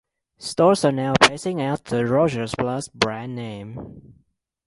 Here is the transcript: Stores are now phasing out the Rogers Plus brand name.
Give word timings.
Stores 0.39 0.83
are 0.83 0.91
now 0.91 1.13
phasing 1.13 1.61
out 1.61 1.85
the 1.85 2.07
Rogers 2.07 2.55
Plus 2.57 2.87
brand 2.87 3.35
name. 3.35 4.17